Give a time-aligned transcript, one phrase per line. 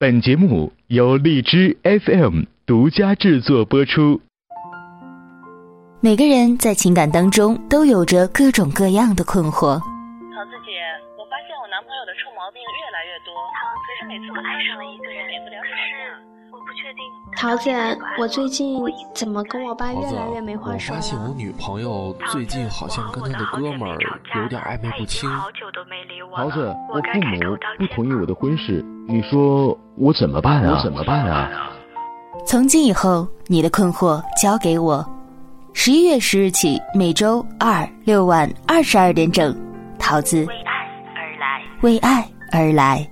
[0.00, 4.18] 本节目由荔枝 FM 独家制作播出。
[6.00, 9.76] 每个人在情感当中都有着各种各样的困惑。
[9.76, 9.84] 桃
[10.48, 10.80] 子姐，
[11.18, 13.36] 我发现我男朋友的臭毛病越来越多，
[13.84, 16.16] 可是每次我爱上了一个人，免不了吵架。
[17.36, 17.70] 桃子，
[18.18, 18.82] 我最近
[19.14, 20.96] 怎么跟我爸越来越没话说了？
[20.96, 23.98] 我发现我女朋友最近好像跟她的哥们儿
[24.40, 25.28] 有点暧昧不清。
[26.34, 30.76] 桃子，我父母不同意我的婚事，你说我怎么办啊？
[30.76, 31.50] 我怎么办啊？
[32.46, 35.04] 从今以后，你的困惑交给我。
[35.72, 39.56] 十一月十日起，每周二六晚二十二点整，
[39.98, 40.72] 桃子为爱
[41.14, 43.06] 而来，为爱而来。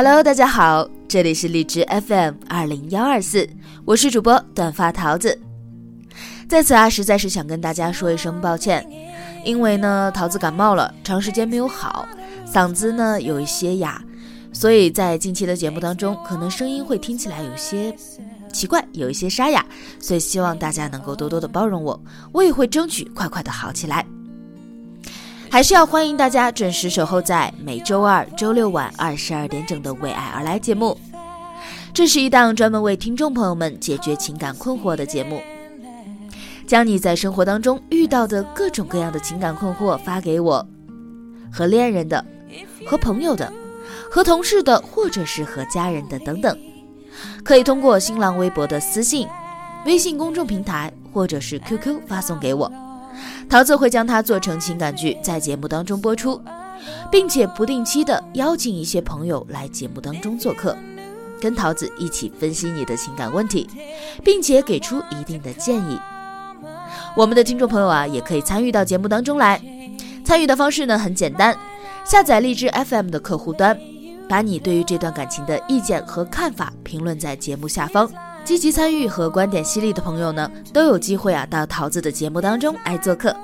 [0.00, 3.50] Hello，大家好，这里是荔枝 FM 二零幺二四，
[3.84, 5.36] 我是主播短发桃子。
[6.48, 8.88] 在此啊，实在是想跟大家说一声抱歉，
[9.44, 12.06] 因为呢，桃子感冒了，长时间没有好，
[12.46, 14.00] 嗓子呢有一些哑，
[14.52, 17.92] 所以在近期的节目当中，可能声音会听起来有些
[18.52, 19.66] 奇怪，有一些沙哑，
[19.98, 24.06] 所以希望大家能够多多的包容我，我也会争取快快的好起来。
[25.50, 30.96] 还是要欢迎大家准时守候在每周二、周六晚二十二点整的《为爱而来》节目。
[31.94, 35.40] 这是一档专门为听众朋友们解决情感困惑的节目，
[36.66, 40.64] 将你在生活当中遇到的各种各样的情感困惑发给我，
[41.50, 42.24] 和恋人的、
[42.86, 43.50] 和朋友的、
[44.10, 46.56] 和同事的，或者是和家人的等等，
[47.42, 49.26] 可以通过新浪微博的私信、
[49.86, 52.70] 微信公众平台或者是 QQ 发送给我。
[53.48, 56.40] 桃子会将它做成情感剧，在节目当中播出，
[57.10, 60.76] 并且不定期的邀请一些朋友来节目当中做客，
[61.40, 63.68] 跟桃子一起分析你的情感问题，
[64.22, 65.98] 并且给出一定的建议。
[67.16, 69.60] 我们的听众朋友啊，也可以参与到节目当中来。
[70.24, 71.56] 参与的方式呢很简单，
[72.04, 73.78] 下载荔枝 FM 的客户端，
[74.28, 78.10] 把你对于这段感情的意见和看法评论在节目下方。
[78.48, 83.36] 积极参与和观点犀利的朋友呢，都有机会啊到桃子的节目当中来做客，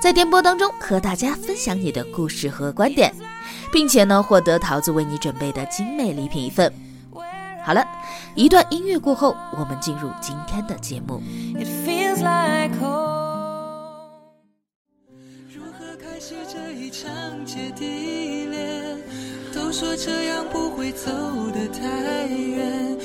[0.00, 3.12] 在电波当中和大家分享你的故事和观点，
[3.72, 6.72] 并且呢获得桃子为你准备的精美礼品一份。
[7.64, 7.84] 好了，
[8.36, 11.20] 一段音乐过后，我们进入今天的节目。
[15.52, 17.10] 如何开始这一场
[17.44, 18.98] 姐弟恋？
[19.52, 21.10] 都说这样不会走
[21.52, 22.96] 得太远。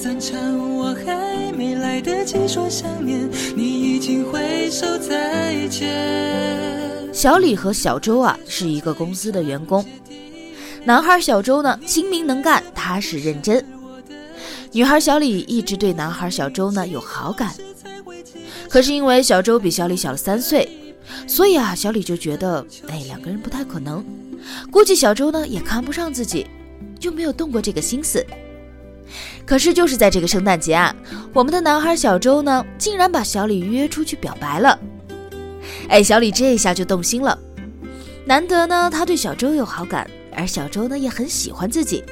[0.00, 0.40] 散场，
[0.78, 7.12] 我还没来得及说想念，你已经挥手再见。
[7.12, 9.84] 小李和小周啊是一个公司的员工，
[10.86, 13.62] 男孩小周呢精明能干，踏实认真。
[14.72, 17.52] 女孩小李一直对男孩小周呢有好感，
[18.70, 20.66] 可是因为小周比小李小了三岁，
[21.26, 24.02] 所以啊小李就觉得哎两个人不太可能，
[24.70, 26.46] 估计小周呢也看不上自己，
[26.98, 28.24] 就没有动过这个心思。
[29.44, 30.94] 可是就是在这个圣诞节啊，
[31.32, 34.78] 我们的男孩小周呢，竟然把小李约出去表白了。
[35.88, 37.38] 哎，小李这一下就动心了。
[38.24, 42.04] 难得呢，他对小周有好感，而小周呢也很喜欢自己，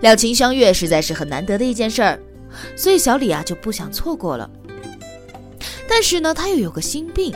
[0.00, 2.20] 两情相悦实在是很难得的一件事儿，
[2.76, 4.50] 所以小李啊就不想错过了。
[5.88, 7.34] 但是呢，他又有个心病，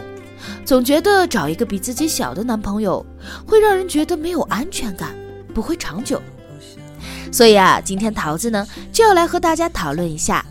[0.64, 3.04] 总觉得找一个比自己小的男朋友，
[3.46, 5.14] 会让人觉得没有安全感，
[5.54, 6.20] 不会长久。
[7.32, 10.44] 所以啊，今天桃子呢就要来和大家讨论一下，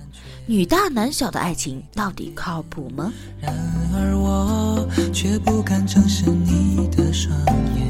[0.46, 3.12] 女大男小的爱情到底靠谱吗？
[3.42, 3.54] 然
[3.94, 7.36] 而我却不敢正视你的双
[7.76, 7.88] 眼，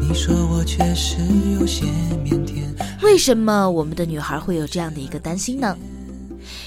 [0.00, 1.16] 你说我确实
[1.60, 1.84] 有些
[2.24, 2.64] 腼腆。
[3.02, 5.76] 为什么我们的女孩会有这样的一个担心呢？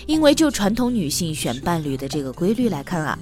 [0.08, 3.18] 因为就传统女性选伴侣的这个规律来看啊，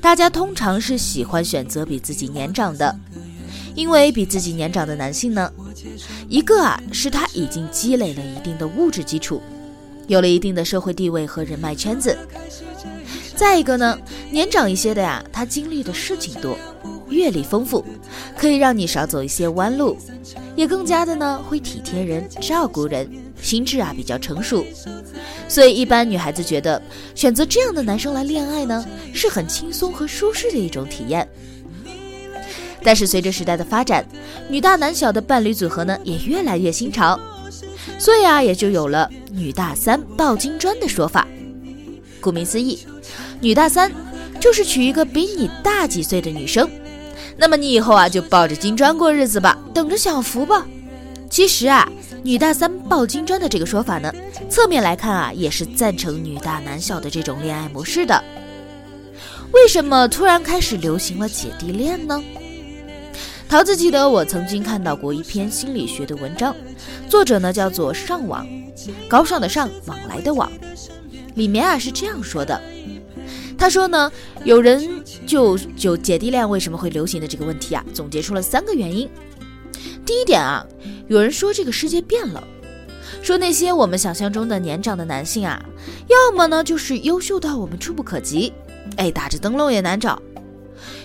[0.00, 2.94] 大家通常是喜欢选择比自己年长的。
[3.74, 5.50] 因为比自己年长的男性呢，
[6.28, 9.40] 一个啊是他已经积累了一定的物质基础，
[10.06, 12.14] 有了一定的社会地位和人脉圈子；
[13.34, 13.98] 再一个呢，
[14.30, 16.56] 年长一些的呀，他经历的事情多，
[17.08, 17.84] 阅历丰富，
[18.36, 19.96] 可以让你少走一些弯路，
[20.56, 23.08] 也更加的呢会体贴人、照顾人，
[23.40, 24.64] 心智啊比较成熟。
[25.46, 26.80] 所以一般女孩子觉得
[27.14, 31.28] 选择这样的男生来恋爱呢，是很轻松和舒适的一种体验。
[32.84, 34.06] 但是随着时代的发展，
[34.48, 37.18] 女大男小的伴侣组合呢也越来越新潮，
[37.98, 41.26] 所以啊也就有了“女大三抱金砖”的说法。
[42.20, 42.78] 顾名思义，
[43.40, 43.90] 女大三
[44.38, 46.68] 就是娶一个比你大几岁的女生，
[47.36, 50.66] 那么你以后啊就抱着金砖过日子吧，等着享福吧。
[51.30, 51.90] 其实啊，
[52.22, 54.12] 女大三抱金砖的这个说法呢，
[54.48, 58.22] 侧面来看啊，也是赞成女大男小的这种恋爱模式的。
[59.52, 62.22] 为什么突然开始流行了姐弟恋呢？
[63.54, 66.52] 桃子记得我曾经看到过一篇心理学的文章，
[67.08, 68.44] 作者呢叫做上网，
[69.06, 70.50] 高尚的上，往来的往，
[71.36, 72.60] 里面啊是这样说的。
[73.56, 74.10] 他说呢，
[74.42, 79.08] 有人就就姐弟恋为什么会流行的这个问题啊，总结出了三个原因。
[80.04, 80.66] 第一点啊，
[81.06, 82.42] 有人说这个世界变了，
[83.22, 85.64] 说那些我们想象中的年长的男性啊，
[86.08, 88.52] 要么呢就是优秀到我们触不可及，
[88.96, 90.20] 哎，打着灯笼也难找；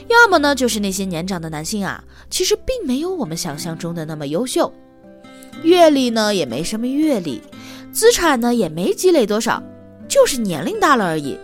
[0.09, 4.73] 要么呢就是那些年长的男性啊，其实并没有我们想象中的那么优秀，
[5.63, 7.41] 阅历呢也没什么阅历，
[7.91, 9.61] 资产呢也没积累多少，
[10.07, 11.37] 就是年龄大了而已。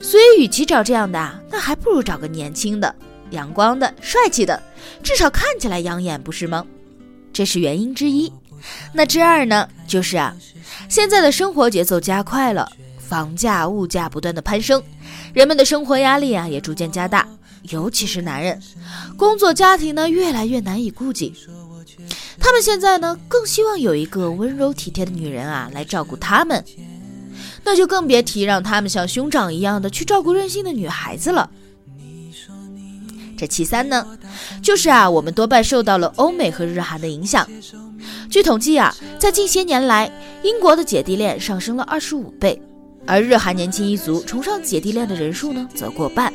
[0.00, 2.94] 所以，与其找这样的啊，那还不如找个年轻的、
[3.30, 4.62] 阳光的、帅气的，
[5.02, 6.64] 至少看起来养眼，不是吗？
[7.32, 8.30] 这是原因之一。
[8.92, 9.66] 那之二呢？
[9.86, 10.36] 就是啊，
[10.88, 12.68] 现在的生活节奏加快了，
[12.98, 14.82] 房价、物价不断的攀升，
[15.32, 17.26] 人们的生活压力啊也逐渐加大，
[17.70, 18.60] 尤其是男人，
[19.16, 21.32] 工作家庭呢越来越难以顾及，
[22.38, 26.64] 他们现在呢更希望有一个温柔体贴的女人啊来照顾他们。
[27.64, 31.50] 那就更别提让他们像兄长一样的去照顾任性的女孩子了。
[33.36, 34.06] 这其三呢，
[34.62, 37.44] 就是啊，我们多半受到了欧美和日韩的影响。
[38.30, 40.10] 据统计啊，在近些年来，
[40.44, 42.62] 英国的姐弟恋上升了二十五倍，
[43.04, 46.32] 而日韩年轻一族崇尚姐弟恋的人数呢，则过半。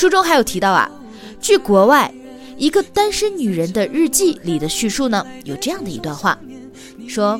[0.00, 0.90] 书中还有提到啊，
[1.42, 2.10] 据国外
[2.56, 6.38] 一个单身女人的日记里的叙述呢，有这样的一段话，
[7.06, 7.38] 说。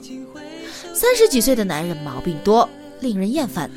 [0.92, 2.68] 三十几岁的男人毛病多，
[3.00, 3.70] 令人厌烦。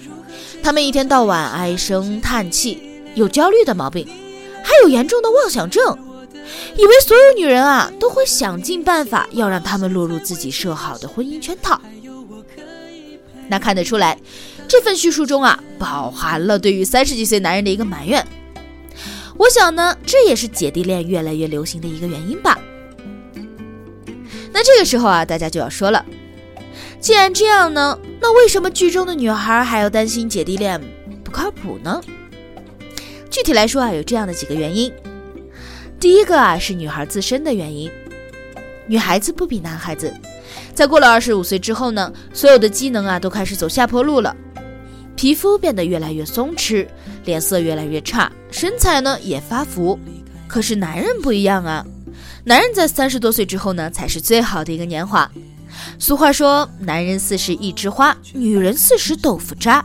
[0.61, 2.77] 他们一天到晚唉声叹气，
[3.15, 4.05] 有焦虑的毛病，
[4.61, 5.97] 还有严重的妄想症，
[6.75, 11.79] 以为所有女人啊都会想尽办法要让他们落入自己设好的婚姻圈套。
[13.47, 14.19] 那看得出来，
[14.67, 18.27] 这份叙述中啊饱含了对于三十几岁男人的一个埋怨。
[19.37, 22.59] 我想呢，这也是姐弟恋越来越流行的一个原因吧。
[24.51, 26.05] 那这个时候啊，大家就要说了。
[26.99, 30.79] 既然这样呢，那为什么剧中的女孩还要担心姐弟恋
[31.23, 31.99] 不靠谱呢？
[33.29, 34.93] 具体来说啊，有这样的几个原因。
[35.99, 37.91] 第一个啊，是女孩自身的原因。
[38.85, 40.13] 女孩子不比男孩子，
[40.73, 44.35] 在过了二十五岁之后呢，所有的机能啊都开始走下坡路了，
[45.15, 46.87] 皮肤变得越来越松弛，
[47.25, 49.97] 脸色越来越差，身材呢也发福。
[50.47, 51.85] 可是男人不一样啊，
[52.43, 55.29] 男人在三十多岁之后呢，才是最好的一个年华。
[55.97, 59.83] 俗话说，男人四十一枝花，女人四十豆腐渣。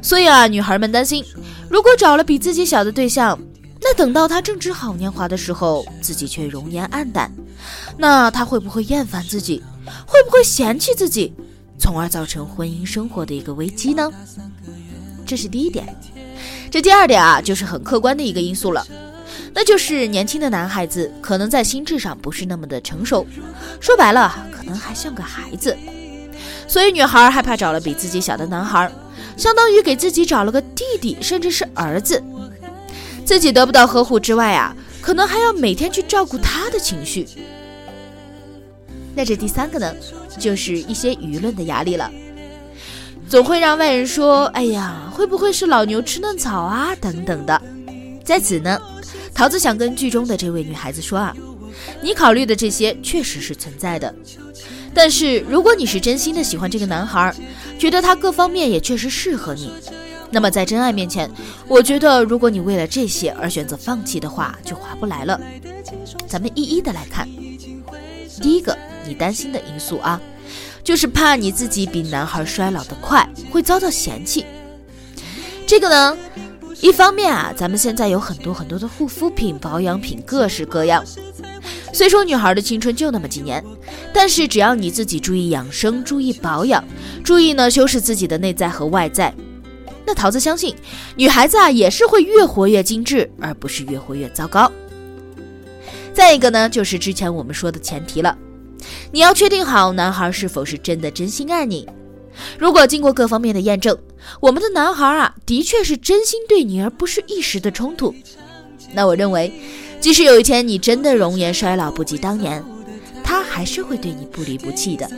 [0.00, 1.24] 所以啊，女孩们担心，
[1.68, 3.38] 如果找了比自己小的对象，
[3.80, 7.30] 那等到他正值好年华的时候，自己却容颜暗淡，
[7.98, 9.62] 那他会不会厌烦自己？
[10.06, 11.34] 会不会嫌弃自己？
[11.78, 14.10] 从而造成婚姻生活的一个危机呢？
[15.26, 15.84] 这是第一点。
[16.70, 18.86] 这第二点啊，就是很客观的一个因素了。
[19.52, 23.24] 那就是年轻的男孩子可能在心智上不是那么的成熟，
[23.80, 25.76] 说白了，可能还像个孩子，
[26.66, 28.90] 所以女孩害怕找了比自己小的男孩，
[29.36, 32.20] 相当于给自己找了个弟弟，甚至是儿子，
[33.24, 37.28] 自己得不到呵护之外啊，可能还要每天去照顾他的情绪。
[39.14, 39.94] 那这第三个呢，
[40.38, 42.10] 就是一些舆论的压力了，
[43.28, 47.60] 总会让外人说，哎呀，会不会是老牛吃嫩草啊，等等的，
[48.24, 48.80] 在此呢。
[49.34, 51.34] 桃子想跟剧中的这位女孩子说啊，
[52.00, 54.14] 你考虑的这些确实是存在的，
[54.94, 57.34] 但是如果你是真心的喜欢这个男孩，
[57.76, 59.72] 觉得他各方面也确实适合你，
[60.30, 61.28] 那么在真爱面前，
[61.66, 65.40] 我觉得如果你为了这些而选择放弃的话，就划不来了。
[66.28, 67.28] 咱们一一的来看，
[68.40, 68.76] 第一个
[69.06, 70.20] 你担心的因素啊，
[70.82, 74.44] 就是怕你自己比男孩衰老的快，会遭到嫌弃。
[75.66, 76.16] 这个呢？
[76.80, 81.02] 一方面啊，咱们现在有很多很多的护肤品、保养品，各式各样。
[81.92, 83.64] 虽说女孩的青春就那么几年，
[84.12, 86.84] 但是只要你自己注意养生、注意保养、
[87.22, 89.32] 注意呢修饰自己的内在和外在，
[90.04, 90.74] 那桃子相信，
[91.16, 94.70] 女孩子啊也是会越活越精致，而不是越活越糟糕。
[96.14, 98.38] 再一个呢，就是之前我们说的前提了，
[99.10, 101.86] 你要确定好男孩是否是真的真心爱你。
[102.58, 103.96] 如果经过各方面的验证，
[104.40, 108.14] 我们的男孩啊，的确是真心对你，而不是一时的冲突。
[108.92, 109.52] 那我认为，
[110.00, 112.64] 即使有一天你真的容颜衰老不及当年，
[113.22, 115.08] 他还是会对你不离不弃的，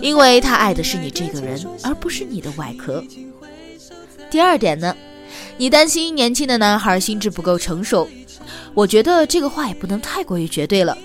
[0.00, 3.04] 因为他爱的是你这个人，而不是你的外壳。
[4.30, 4.96] 第二点呢，
[5.58, 8.08] 你担心年轻的男孩心智不够成熟，
[8.76, 10.96] 我觉得这个话也不能太过于绝对了。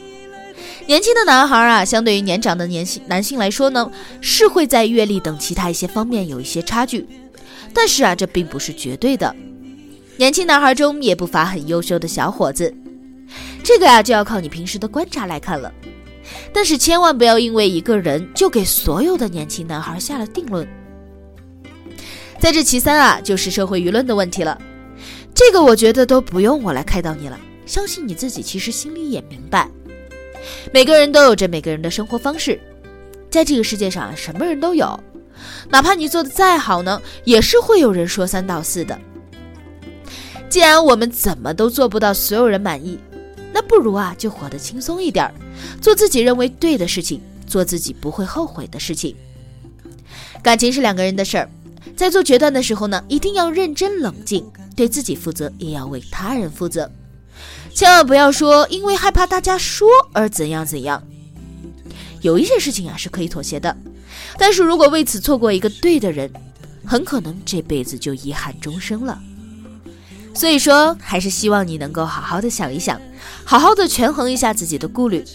[0.87, 7.07] 年轻的男孩啊，相对于年长的年性男性来说呢，是会在阅历等其他一些方面有一些差距。
[7.73, 9.33] 但是啊，这并不是绝对的。
[10.17, 12.73] 年轻男孩中也不乏很优秀的小伙子，
[13.63, 15.71] 这个呀就要靠你平时的观察来看了。
[16.51, 20.67] 但是千万不要因为一个人就给所有的年轻男孩下了定论。
[22.37, 24.59] 在这其三啊，就是社会舆论的问题了。
[25.33, 29.69] 这个我觉得都不用我来开导你了，相信你自己其实心里也明白。
[30.73, 32.59] 每个人都有着每个人的生活方式，
[33.29, 34.99] 在这个世界上什么人都有。
[35.69, 38.99] 哪怕你做的再好呢，也是会有人说三道四的。
[40.49, 42.99] 既然我们怎么都做不到所有人满意，
[43.53, 45.31] 那不如啊就活得轻松一点，
[45.81, 49.15] 做自己认为对的事情，做自己不会后悔的事情。
[50.43, 51.49] 感情是两个人的事儿，
[51.95, 56.91] 在做决断的时候呢，一定要认真冷静，对自己负责，也要为他人负责。
[57.73, 61.01] 千万不要说因为害怕大家说而怎样怎样。
[62.21, 63.75] 有一些事情啊是可以妥协的。
[64.37, 66.31] 但是如果为此错过一个对的人，
[66.85, 69.19] 很可能这辈子就遗憾终生了。
[70.33, 72.99] 所以说，还是希望你能够好好的想一想，
[73.43, 75.25] 好好的权衡一下自己的顾虑。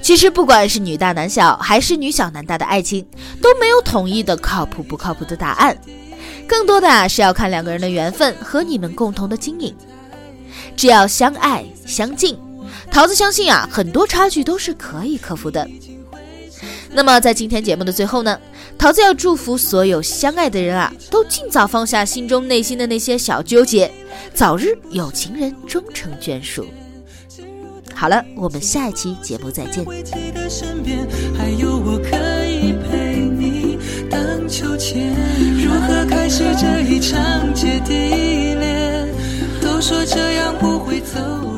[0.00, 3.06] 其实，不管是女大男小还是女小男大的爱情，
[3.42, 5.76] 都没有统一的靠谱不靠谱的答案，
[6.46, 9.74] 更多的啊是要看两个人的缘分和你们共同的经营。
[10.76, 12.38] 只要相爱相敬，
[12.90, 15.68] 桃子相信啊，很多差距都是可以克服的。
[16.90, 18.40] 那么，在今天节目的最后呢，
[18.76, 23.90] 桃子要祝福所有相爱的人啊，都尽早放下心中内心的那些小纠结，
[24.34, 26.66] 早日有情人终成眷属。
[27.94, 29.84] 好了，我们下一期节目再见。
[29.84, 29.90] 如
[35.70, 37.92] 何开始这一场姐弟
[38.54, 38.77] 恋？
[39.78, 41.57] 都说这样不会走。